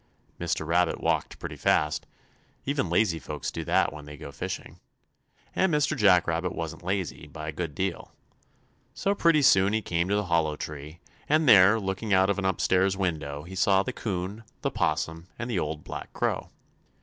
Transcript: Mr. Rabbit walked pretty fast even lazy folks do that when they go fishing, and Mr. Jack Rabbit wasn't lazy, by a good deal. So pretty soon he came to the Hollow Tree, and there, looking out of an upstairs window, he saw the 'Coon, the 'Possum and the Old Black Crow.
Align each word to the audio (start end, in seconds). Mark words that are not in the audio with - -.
Mr. 0.39 0.65
Rabbit 0.65 0.99
walked 0.99 1.37
pretty 1.37 1.55
fast 1.55 2.07
even 2.65 2.89
lazy 2.89 3.19
folks 3.19 3.51
do 3.51 3.63
that 3.65 3.93
when 3.93 4.05
they 4.05 4.17
go 4.17 4.31
fishing, 4.31 4.79
and 5.55 5.71
Mr. 5.71 5.95
Jack 5.95 6.25
Rabbit 6.25 6.55
wasn't 6.55 6.81
lazy, 6.81 7.27
by 7.27 7.47
a 7.47 7.51
good 7.51 7.75
deal. 7.75 8.11
So 8.95 9.13
pretty 9.13 9.43
soon 9.43 9.73
he 9.73 9.83
came 9.83 10.09
to 10.09 10.15
the 10.15 10.25
Hollow 10.25 10.55
Tree, 10.55 11.01
and 11.29 11.47
there, 11.47 11.79
looking 11.79 12.15
out 12.15 12.31
of 12.31 12.39
an 12.39 12.45
upstairs 12.45 12.97
window, 12.97 13.43
he 13.43 13.53
saw 13.53 13.83
the 13.83 13.93
'Coon, 13.93 14.43
the 14.63 14.71
'Possum 14.71 15.27
and 15.37 15.47
the 15.51 15.59
Old 15.59 15.83
Black 15.83 16.11
Crow. 16.13 16.49